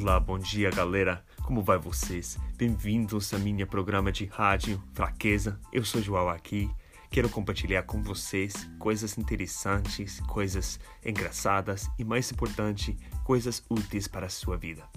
[0.00, 2.38] Olá, bom dia galera, como vai vocês?
[2.56, 5.60] Bem-vindos a minha programa de rádio Fraqueza.
[5.70, 6.70] Eu sou João aqui.
[7.10, 14.30] Quero compartilhar com vocês coisas interessantes, coisas engraçadas e, mais importante, coisas úteis para a
[14.30, 14.88] sua vida.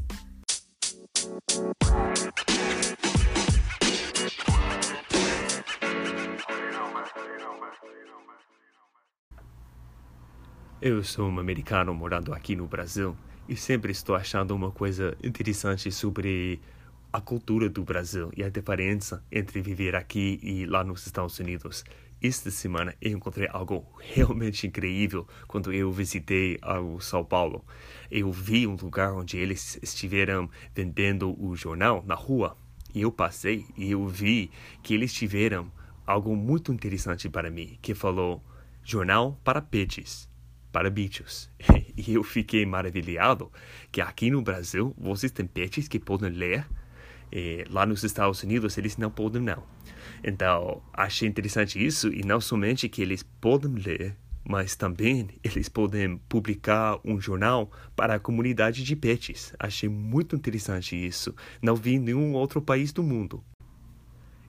[10.82, 15.92] Eu sou um americano morando aqui no Brasil e sempre estou achando uma coisa interessante
[15.92, 16.62] sobre
[17.12, 21.84] a cultura do Brasil e a diferença entre viver aqui e lá nos Estados Unidos.
[22.22, 27.66] Esta semana eu encontrei algo realmente incrível quando eu visitei o São Paulo.
[28.10, 32.56] Eu vi um lugar onde eles estiveram vendendo o jornal na rua
[32.96, 34.50] e eu passei e eu vi
[34.82, 35.70] que eles tiveram
[36.08, 38.42] algo muito interessante para mim, que falou
[38.84, 40.32] jornal para peixes
[40.74, 41.50] para bichos.
[41.96, 43.52] E eu fiquei maravilhado
[43.92, 46.68] que aqui no Brasil vocês têm pets que podem ler.
[47.32, 49.64] E lá nos Estados Unidos eles não podem não.
[50.24, 56.18] Então achei interessante isso e não somente que eles podem ler, mas também eles podem
[56.28, 59.54] publicar um jornal para a comunidade de pets.
[59.60, 61.36] Achei muito interessante isso.
[61.62, 63.44] Não vi em nenhum outro país do mundo.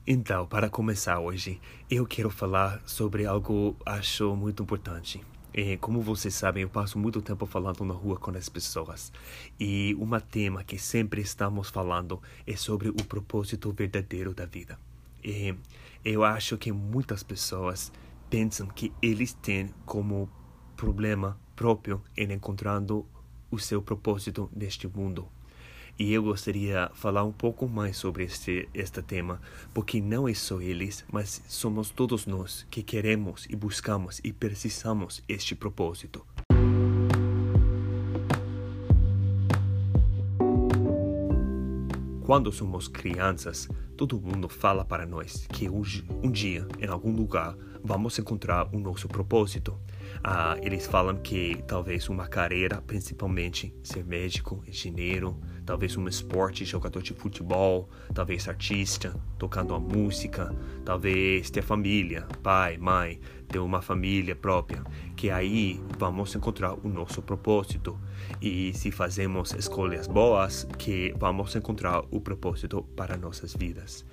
[0.07, 5.23] Então, para começar hoje, eu quero falar sobre algo acho muito importante.
[5.57, 9.09] É, como vocês sabem, eu passo muito tempo falando na rua com as pessoas.
[9.57, 14.77] E um tema que sempre estamos falando é sobre o propósito verdadeiro da vida.
[15.23, 15.55] E
[16.03, 17.89] eu acho que muitas pessoas
[18.29, 20.29] pensam que eles têm como
[20.75, 23.05] problema próprio em encontrando
[23.49, 25.25] o seu propósito neste mundo.
[25.97, 29.39] E eu gostaria de falar um pouco mais sobre este, este tema,
[29.73, 35.23] porque não é só eles, mas somos todos nós que queremos e buscamos e precisamos
[35.29, 36.25] este propósito.
[42.25, 48.19] Quando somos crianças, todo mundo fala para nós que um, dia, em algum lugar, vamos
[48.19, 49.79] encontrar o nosso propósito.
[50.23, 57.01] Ah, eles falam que talvez uma carreira, principalmente ser médico, engenheiro, talvez um esporte, jogador
[57.01, 64.35] de futebol, talvez artista, tocando a música, talvez ter família, pai, mãe, ter uma família
[64.35, 64.83] própria,
[65.15, 67.99] que aí vamos encontrar o nosso propósito.
[68.41, 74.05] E se fazemos escolhas boas, que vamos encontrar o propósito para nossas vidas.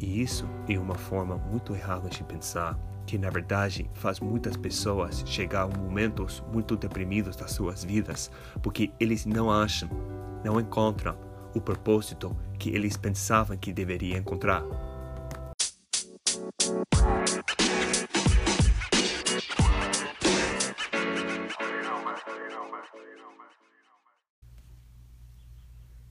[0.00, 5.22] E isso é uma forma muito errada de pensar que na verdade faz muitas pessoas
[5.26, 8.30] chegar a momentos muito deprimidos das suas vidas,
[8.62, 9.88] porque eles não acham
[10.44, 11.18] não encontram
[11.54, 14.62] o propósito que eles pensavam que deveriam encontrar.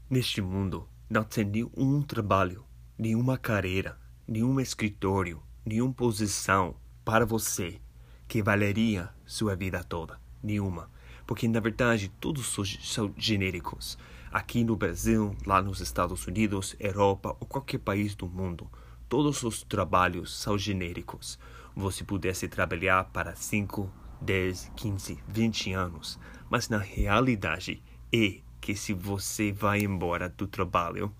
[0.10, 2.66] Neste mundo não tem nenhum trabalho,
[2.98, 3.98] nenhuma carreira,
[4.28, 7.80] nenhum escritório, nenhuma posição para você
[8.28, 10.20] que valeria sua vida toda.
[10.44, 10.90] Nenhuma.
[11.26, 13.98] Porque na verdade todos são genéricos
[14.36, 18.70] aqui no Brasil, lá nos Estados Unidos, Europa ou qualquer país do mundo,
[19.08, 21.40] todos os trabalhos são genéricos.
[21.74, 23.90] Você pudesse trabalhar para 5,
[24.20, 31.16] 10, 15, 20 anos, mas na realidade é que se você vai embora do trabalho,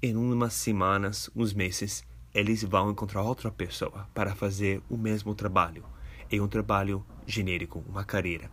[0.00, 2.04] em umas semanas, uns meses,
[2.34, 5.84] eles vão encontrar outra pessoa para fazer o mesmo trabalho.
[6.30, 8.50] É um trabalho genérico, uma carreira.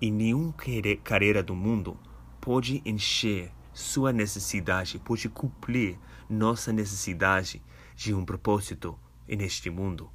[0.00, 0.54] E nenhuma
[1.02, 1.98] carreira do mundo
[2.40, 5.98] pode encher sua necessidade, pode cumprir
[6.30, 7.60] nossa necessidade
[7.96, 8.96] de um propósito
[9.26, 10.08] neste mundo.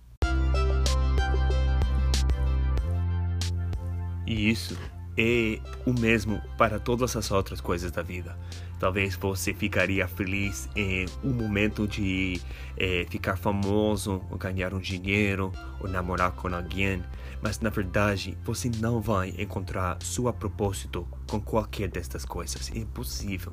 [4.26, 4.78] E isso
[5.18, 8.40] é o mesmo para todas as outras coisas da vida.
[8.80, 12.42] Talvez você ficaria feliz em um momento de
[12.78, 15.52] é, ficar famoso, ou ganhar um dinheiro,
[15.82, 17.04] ou namorar com alguém,
[17.42, 22.72] mas na verdade você não vai encontrar seu propósito com qualquer destas coisas.
[22.74, 23.52] É impossível.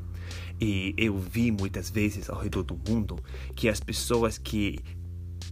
[0.60, 3.18] E eu vi muitas vezes ao redor do mundo
[3.54, 4.78] que as pessoas que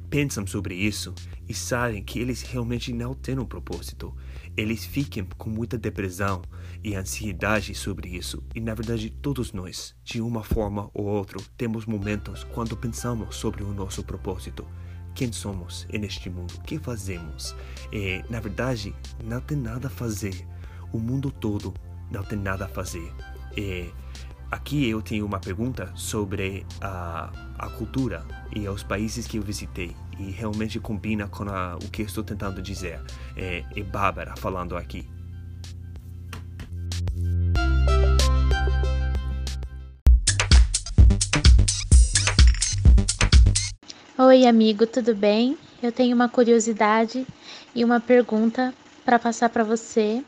[0.08, 1.12] pensam sobre isso
[1.48, 4.14] e sabem que eles realmente não têm um propósito.
[4.56, 6.42] Eles ficam com muita depressão
[6.82, 8.42] e ansiedade sobre isso.
[8.54, 13.62] E na verdade, todos nós, de uma forma ou outra, temos momentos quando pensamos sobre
[13.62, 14.66] o nosso propósito.
[15.14, 16.54] Quem somos neste mundo?
[16.54, 17.54] O que fazemos?
[17.92, 20.46] E, na verdade, não tem nada a fazer.
[20.92, 21.72] O mundo todo
[22.10, 23.12] não tem nada a fazer.
[23.56, 23.92] E,
[24.54, 27.28] Aqui eu tenho uma pergunta sobre a,
[27.58, 28.24] a cultura
[28.54, 32.62] e os países que eu visitei e realmente combina com a, o que estou tentando
[32.62, 33.00] dizer.
[33.36, 35.08] É, é Bárbara falando aqui.
[44.16, 45.58] Oi, amigo, tudo bem?
[45.82, 47.26] Eu tenho uma curiosidade
[47.74, 48.72] e uma pergunta
[49.04, 50.22] para passar para você.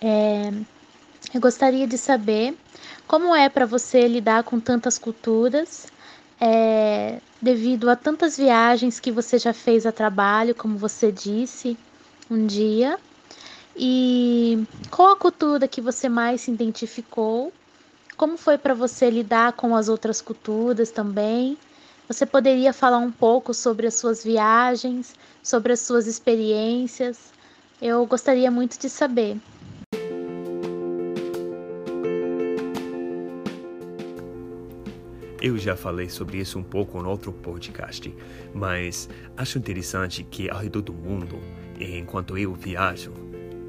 [0.00, 0.50] É,
[1.32, 2.56] eu gostaria de saber
[3.06, 5.86] como é para você lidar com tantas culturas
[6.44, 11.78] é, devido a tantas viagens que você já fez a trabalho, como você disse
[12.30, 13.00] um dia,
[13.76, 17.52] e qual a cultura que você mais se identificou?
[18.16, 21.58] Como foi para você lidar com as outras culturas também?
[22.08, 27.32] Você poderia falar um pouco sobre as suas viagens, sobre as suas experiências?
[27.80, 29.40] Eu gostaria muito de saber.
[35.44, 38.10] Eu já falei sobre isso um pouco no outro podcast,
[38.54, 41.38] mas acho interessante que ao redor do mundo,
[41.78, 43.12] enquanto eu viajo,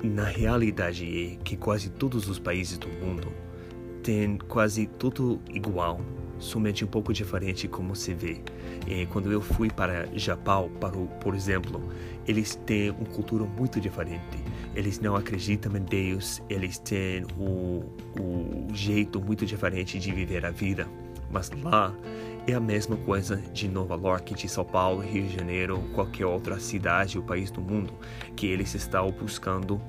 [0.02, 3.30] na realidade é que quase todos os países do mundo
[4.02, 6.00] têm quase tudo igual
[6.40, 8.38] somente um pouco diferente como se vê.
[8.88, 11.84] E quando eu fui para Japão, para o, por exemplo,
[12.26, 14.38] eles têm uma cultura muito diferente.
[14.74, 17.84] Eles não acreditam em Deus, eles têm o,
[18.18, 20.88] o jeito muito diferente de viver a vida.
[21.36, 21.94] Mas lá
[22.48, 26.62] é a mesma coisa de Nova York, de São Paulo, Rio de Janeiro, qualquer outra
[26.62, 27.94] cidade ou país do mundo,
[28.38, 29.82] que eles estão buscando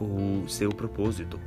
[0.00, 1.40] o seu propósito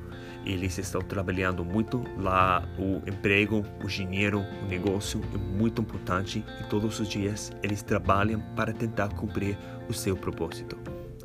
[0.45, 2.63] eles estão trabalhando muito lá.
[2.77, 8.39] O emprego, o dinheiro, o negócio é muito importante e todos os dias eles trabalham
[8.55, 9.57] para tentar cumprir
[9.89, 10.77] o seu propósito.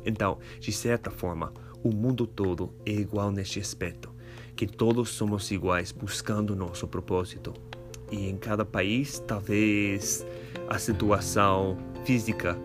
[0.03, 1.53] Então, de certa forma,
[1.83, 4.09] o mundo todo é igual neste aspecto,
[4.55, 7.70] que todos somos iguais buscando nosso propósito.
[8.11, 10.25] E em cada país, talvez
[10.67, 12.57] a situação física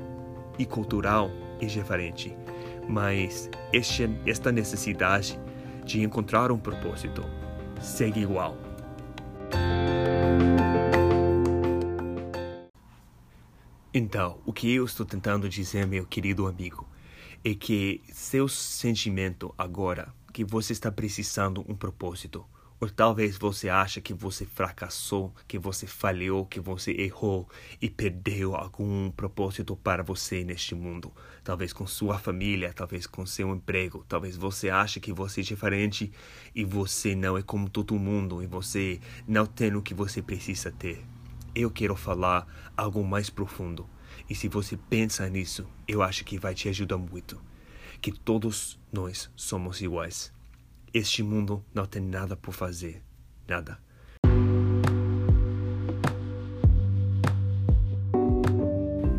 [0.59, 2.37] e cultural é diferente,
[2.89, 5.39] mas este, esta necessidade
[5.85, 7.23] de encontrar um propósito
[7.81, 8.57] segue igual.
[13.95, 16.87] Então, o que eu estou tentando dizer, meu querido amigo,
[17.43, 22.45] é que seu sentimento agora que você está precisando um propósito,
[22.79, 27.49] ou talvez você acha que você fracassou, que você falhou, que você errou
[27.81, 31.11] e perdeu algum propósito para você neste mundo.
[31.43, 34.05] Talvez com sua família, talvez com seu emprego.
[34.07, 36.13] Talvez você ache que você é diferente
[36.55, 40.71] e você não é como todo mundo e você não tem o que você precisa
[40.71, 41.03] ter.
[41.55, 42.47] Eu quero falar
[42.77, 43.89] algo mais profundo.
[44.29, 47.41] E se você pensa nisso, eu acho que vai te ajudar muito.
[48.03, 50.36] Que todos nós somos iguais
[50.97, 53.03] este mundo não tem nada por fazer.
[53.47, 53.79] Nada.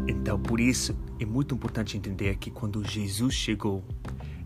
[0.08, 3.84] Então, por isso, é muito importante entender que quando Jesus chegou,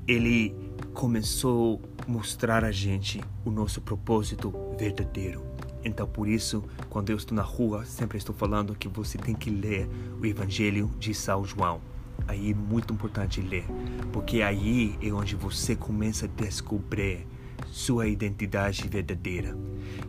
[0.05, 0.53] ele
[0.93, 5.41] começou a mostrar a gente o nosso propósito verdadeiro.
[5.85, 9.49] Então, por isso, quando eu estou na rua, sempre estou falando que você tem que
[9.49, 9.89] ler
[10.21, 11.81] o Evangelho de São João
[12.27, 13.65] aí é muito importante ler,
[14.11, 17.27] porque aí é onde você começa a descobrir
[17.71, 19.55] sua identidade verdadeira,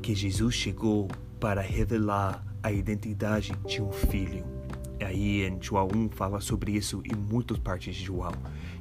[0.00, 4.44] que Jesus chegou para revelar a identidade de um filho.
[5.04, 8.32] Aí em João 1 fala sobre isso em muitas partes de João.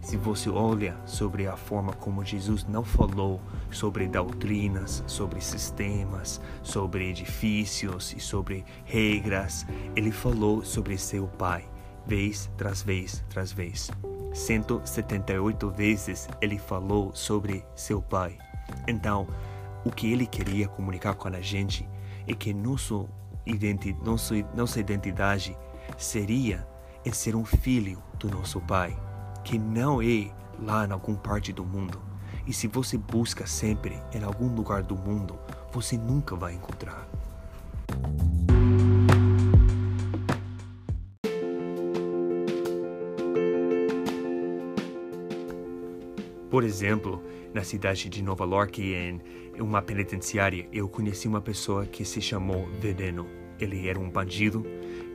[0.02, 7.10] Se você olha sobre a forma como Jesus não falou sobre doutrinas, sobre sistemas, sobre
[7.10, 11.71] edifícios e sobre regras, ele falou sobre seu Pai
[12.06, 13.90] vez tras vez tras vez.
[14.34, 18.38] 178 vezes ele falou sobre seu pai.
[18.88, 19.28] Então,
[19.84, 21.88] o que ele queria comunicar com a gente
[22.28, 23.10] é que nosso
[23.46, 25.58] identi nosso, nossa identidade
[25.98, 26.68] seria
[27.04, 28.98] em ser um filho do nosso pai,
[29.44, 32.02] que não é lá em alguma parte do mundo.
[32.46, 35.40] E se você busca sempre em algum lugar do mundo,
[35.72, 37.08] você nunca vai encontrar.
[46.52, 49.22] Por exemplo, na cidade de Nova York, em
[49.62, 53.26] uma penitenciária, eu conheci uma pessoa que se chamou Veneno.
[53.58, 54.66] Ele era um bandido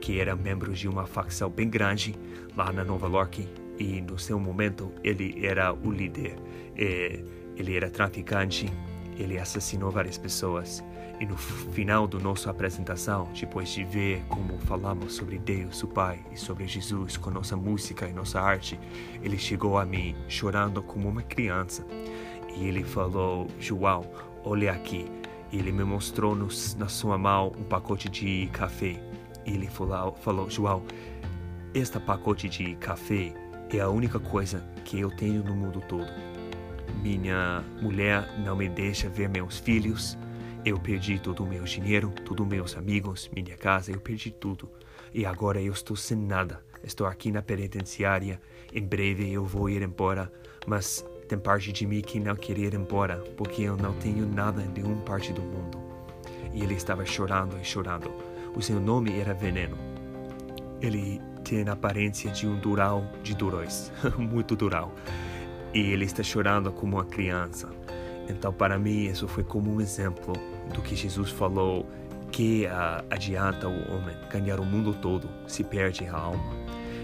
[0.01, 2.15] que era membro de uma facção bem grande
[2.57, 3.47] lá na Nova York
[3.79, 6.37] e no seu momento ele era o líder.
[6.75, 8.73] Ele era traficante,
[9.19, 10.83] ele assassinou várias pessoas
[11.19, 16.21] e no final da nossa apresentação, depois de ver como falamos sobre Deus, o Pai,
[16.31, 18.79] e sobre Jesus com nossa música e nossa arte,
[19.23, 21.87] ele chegou a mim chorando como uma criança.
[22.55, 24.05] E ele falou: João,
[24.45, 25.11] olha aqui.
[25.51, 29.01] E ele me mostrou no, na sua mão um pacote de café.
[29.47, 30.83] E ele falou, falou: João,
[31.73, 33.33] este pacote de café
[33.71, 36.11] é a única coisa que eu tenho no mundo todo.
[37.03, 40.17] Minha mulher não me deixa ver meus filhos
[40.67, 44.69] eu perdi todo o meu dinheiro, todos meus amigos, minha casa, eu perdi tudo.
[45.15, 46.61] e agora eu estou sem nada.
[46.83, 48.41] Estou aqui na penitenciária.
[48.75, 50.31] Em breve eu vou ir embora,
[50.67, 54.61] mas tem parte de mim que não quer ir embora, porque eu não tenho nada
[54.61, 55.81] em nenhuma parte do mundo.
[56.53, 58.11] E ele estava chorando e chorando.
[58.57, 59.79] O seu nome era Veneno.
[60.83, 64.93] Ele tem a aparência de um dural de duróis, muito dural.
[65.73, 67.71] E ele está chorando como uma criança.
[68.29, 70.35] Então, para mim, isso foi como um exemplo
[70.75, 71.87] do que Jesus falou
[72.31, 76.55] que uh, adianta o homem ganhar o mundo todo se perde a alma.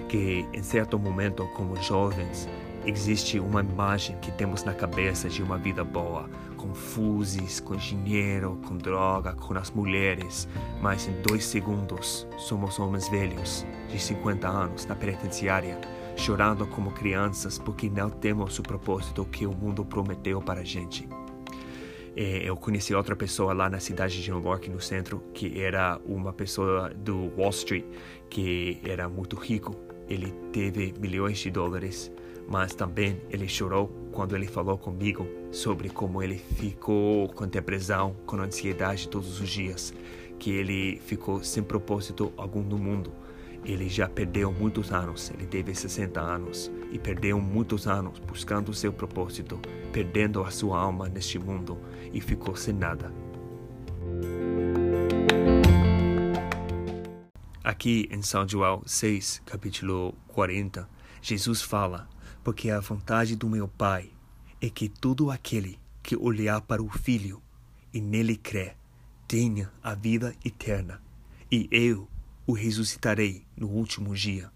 [0.08, 2.48] Que em certo momento, como jovens,
[2.84, 8.58] existe uma imagem que temos na cabeça de uma vida boa, com fuzes, com dinheiro,
[8.66, 10.48] com droga, com as mulheres,
[10.80, 15.78] mas em dois segundos somos homens velhos, de 50 anos, na penitenciária,
[16.16, 21.08] chorando como crianças porque não temos o propósito que o mundo prometeu para a gente.
[22.14, 25.98] É, eu conheci outra pessoa lá na cidade de New York, no centro, que era
[26.04, 27.84] uma pessoa do Wall Street,
[28.28, 29.74] que era muito rico.
[30.08, 32.12] Ele teve milhões de dólares,
[32.48, 38.36] mas também ele chorou quando ele falou comigo sobre como ele ficou com depressão, com
[38.36, 39.94] ansiedade todos os dias,
[40.38, 43.12] que ele ficou sem propósito algum no mundo
[43.64, 48.92] ele já perdeu muitos anos, ele teve 60 anos e perdeu muitos anos buscando seu
[48.92, 49.60] propósito,
[49.92, 51.78] perdendo a sua alma neste mundo
[52.12, 53.12] e ficou sem nada.
[57.62, 60.88] Aqui em São João 6, capítulo 40,
[61.20, 62.08] Jesus fala:
[62.42, 64.10] Porque a vontade do meu Pai
[64.60, 67.40] é que todo aquele que olhar para o Filho
[67.94, 68.74] e nele crê
[69.28, 71.00] tenha a vida eterna,
[71.50, 72.08] e eu
[72.46, 74.50] o ressuscitarei no último dia.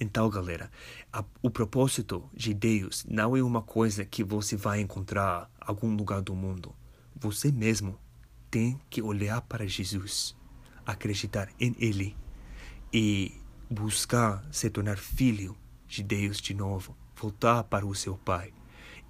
[0.00, 0.70] Então, galera,
[1.12, 5.94] a, o propósito de Deus não é uma coisa que você vai encontrar em algum
[5.94, 6.74] lugar do mundo.
[7.14, 7.98] Você mesmo
[8.50, 10.34] tem que olhar para Jesus,
[10.86, 12.16] acreditar em Ele
[12.92, 13.32] e
[13.68, 15.54] buscar se tornar filho
[15.86, 18.54] de Deus de novo, voltar para o seu Pai.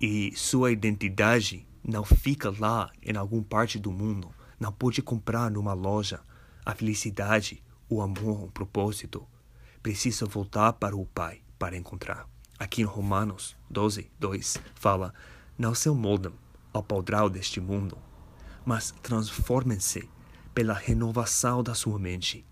[0.01, 5.73] E sua identidade não fica lá em alguma parte do mundo, não pode comprar numa
[5.73, 6.21] loja
[6.67, 9.27] a felicidade o amor, o propósito,
[9.83, 12.29] precisa voltar para o Pai para encontrar.
[12.57, 15.13] Aqui em Romanos 12, 2, fala:
[15.59, 16.33] Não se moldem
[16.73, 17.99] ao padrão deste mundo,
[18.65, 20.09] mas transformem-se
[20.55, 22.47] pela renovação da sua mente,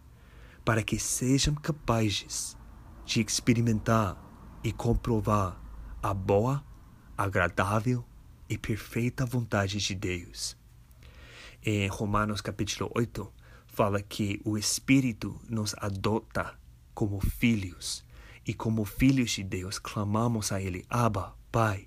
[0.64, 2.57] para que sejam capazes
[3.04, 4.16] de experimentar
[4.64, 5.61] e comprovar
[6.02, 6.64] a boa,
[7.16, 8.04] agradável
[8.49, 10.57] e perfeita vontade de Deus.
[11.64, 13.33] Em Romanos capítulo 8,
[13.78, 16.52] fala que o Espírito nos adota
[16.92, 18.04] como filhos
[18.44, 21.87] e como filhos de Deus clamamos a Ele, Abba, Pai.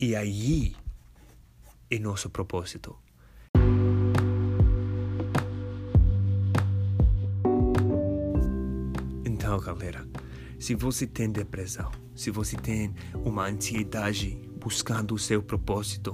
[0.00, 0.74] E aí
[1.88, 2.96] é nosso propósito.
[9.24, 10.04] Então, galera,
[10.58, 12.92] se você tem depressão, se você tem
[13.24, 16.12] uma ansiedade buscando o seu propósito,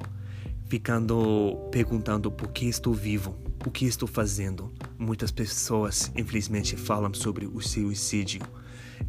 [0.66, 4.70] ficando perguntando por que estou vivo, o que estou fazendo?
[4.98, 8.40] Muitas pessoas, infelizmente, falam sobre o suicídio.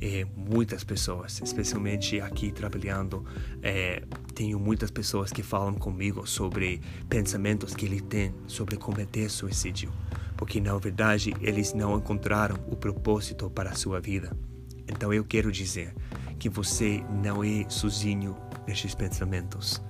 [0.01, 3.25] É, muitas pessoas, especialmente aqui trabalhando,
[3.63, 4.03] é,
[4.35, 9.89] tenho muitas pessoas que falam comigo sobre pensamentos que eles têm sobre cometer suicídio,
[10.35, 14.35] porque na verdade eles não encontraram o propósito para a sua vida.
[14.89, 15.95] Então eu quero dizer
[16.37, 18.35] que você não é sozinho
[18.67, 19.81] nesses pensamentos.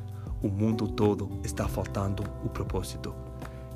[0.43, 3.26] O mundo todo está faltando o propósito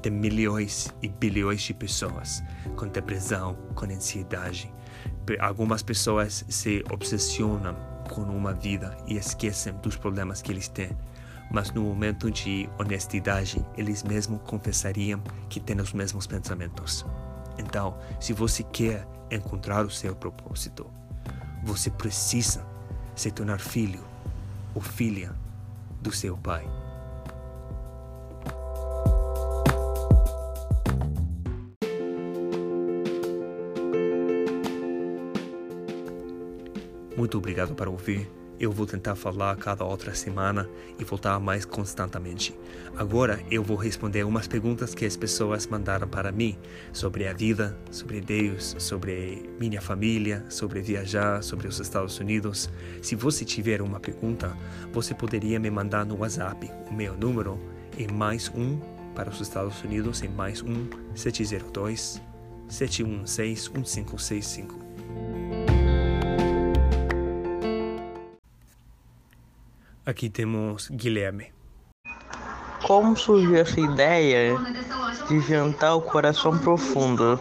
[0.02, 2.44] de milhões e bilhões de pessoas
[2.76, 4.72] com depressão, com ansiedade.
[5.40, 7.76] Algumas pessoas se obsessionam
[8.10, 10.90] com uma vida e esquecem dos problemas que eles têm.
[11.52, 17.06] Mas no momento de honestidade, eles mesmos confessariam que têm os mesmos pensamentos.
[17.58, 20.90] Então, se você quer encontrar o seu propósito,
[21.64, 22.66] você precisa
[23.16, 24.04] se tornar filho
[24.74, 25.34] ou filha
[26.02, 26.81] do seu pai.
[37.22, 38.28] Muito obrigado por ouvir.
[38.60, 42.58] Eu vou tentar falar cada outra semana e voltar mais constantemente.
[42.98, 46.58] Agora eu vou responder umas perguntas que as pessoas mandaram para mim
[46.92, 52.72] sobre a vida, sobre Deus, sobre minha família, sobre viajar, sobre os Estados Unidos.
[53.04, 54.58] Se você tiver uma pergunta,
[54.92, 56.72] você poderia me mandar no WhatsApp.
[56.90, 57.60] O meu número
[58.00, 58.80] é mais um
[59.14, 62.20] para os Estados Unidos é mais um 702
[62.68, 64.81] 716 1565.
[70.12, 71.54] Aqui temos Guilherme.
[72.86, 74.58] Como surgiu essa ideia
[75.30, 77.40] de jantar o coração profundo?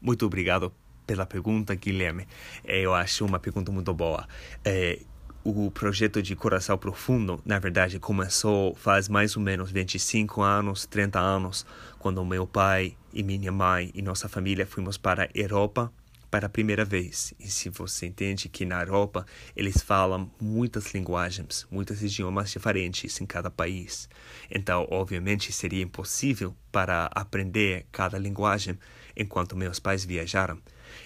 [0.00, 0.72] Muito obrigado
[1.04, 2.28] pela pergunta, Guilherme.
[2.62, 4.24] É, eu acho uma pergunta muito boa.
[4.64, 5.00] É,
[5.42, 11.18] o projeto de Coração Profundo, na verdade, começou faz mais ou menos 25 anos, 30
[11.18, 11.66] anos,
[11.98, 15.92] quando meu pai e minha mãe e nossa família fomos para a Europa
[16.32, 17.34] para a primeira vez.
[17.38, 23.26] E se você entende que na Europa eles falam muitas linguagens, muitos idiomas diferentes em
[23.26, 24.08] cada país.
[24.50, 28.78] Então, obviamente, seria impossível para aprender cada linguagem
[29.14, 30.58] enquanto meus pais viajaram.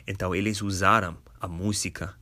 [0.06, 2.14] Então, eles usaram a música,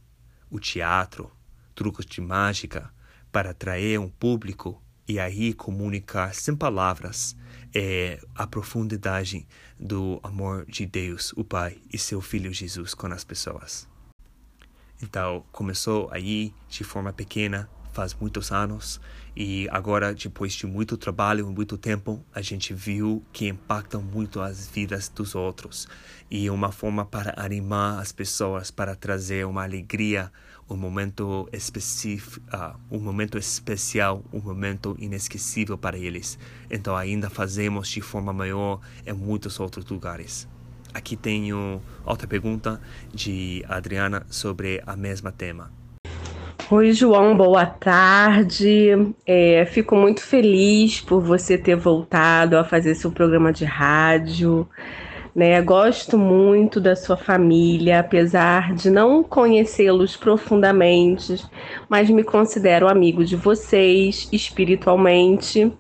[0.49, 1.31] o teatro,
[1.75, 2.91] truques de mágica
[3.31, 7.37] para atrair um público e aí comunicar sem palavras
[7.75, 9.47] é, a profundidade
[9.79, 13.89] do amor de Deus, o Pai, e seu Filho Jesus com as pessoas.
[15.03, 19.01] Então, começou aí de forma pequena, faz muitos anos,
[19.37, 24.41] e agora, depois de muito trabalho e muito tempo, a gente viu que impactam muito
[24.41, 25.89] as vidas dos outros.
[26.31, 30.33] E uma forma para animar as pessoas, para trazer uma alegria,
[30.69, 36.39] um momento específico, uh, um momento especial, um momento inesquecível para eles.
[36.71, 40.49] Então ainda fazemos de forma maior em muitos outros lugares.
[40.93, 42.81] Aqui tenho outra pergunta
[43.13, 45.71] de Adriana sobre a mesma tema.
[46.71, 48.89] Oi, João, boa tarde.
[49.27, 54.67] É, fico muito feliz por você ter voltado a fazer seu programa de rádio.
[55.35, 55.61] Né?
[55.63, 61.45] Gosto muito da sua família, apesar de não conhecê-los profundamente,
[61.89, 65.73] mas me considero amigo de vocês espiritualmente.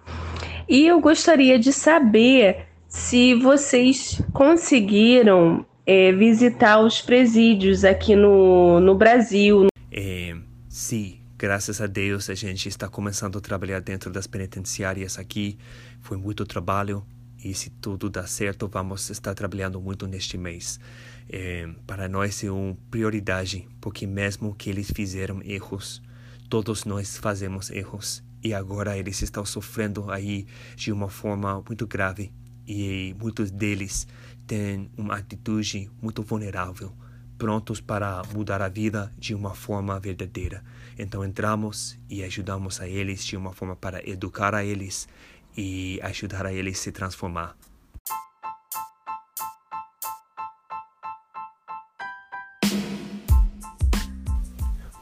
[0.69, 8.95] E eu gostaria de saber se vocês conseguiram é, visitar os presídios aqui no, no
[8.95, 9.67] Brasil.
[9.93, 10.35] É,
[10.69, 15.59] sim, graças a Deus a gente está começando a trabalhar dentro das penitenciárias aqui.
[16.01, 17.05] Foi muito trabalho,
[17.45, 20.81] e se tudo dá certo, vamos estar trabalhando muito neste mês.
[21.29, 26.03] É, para nós é uma prioridade, porque mesmo que eles fizeram erros,
[26.49, 28.25] todos nós fazemos erros.
[28.43, 32.33] E agora eles estão sofrendo aí de uma forma muito grave.
[32.67, 34.07] E muitos deles
[34.47, 36.93] têm uma atitude muito vulnerável,
[37.37, 40.63] prontos para mudar a vida de uma forma verdadeira.
[40.99, 45.09] Então entramos e ajudamos a eles de uma forma para educar a eles
[45.57, 47.57] e ajudar a ele se transformar.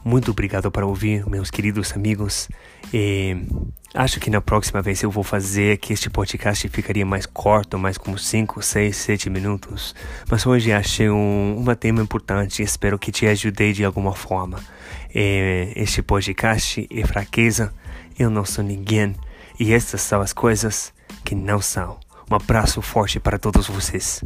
[0.05, 2.49] Muito obrigado por ouvir, meus queridos amigos.
[2.93, 3.37] E
[3.93, 7.97] acho que na próxima vez eu vou fazer que este podcast ficaria mais curto, mais
[7.97, 9.95] como 5, 6, 7 minutos.
[10.29, 14.59] Mas hoje achei um, um tema importante e espero que te ajude de alguma forma.
[15.15, 17.73] E este podcast é fraqueza,
[18.19, 19.15] eu não sou ninguém.
[19.59, 21.99] E essas são as coisas que não são.
[22.29, 24.23] Um abraço forte para todos vocês.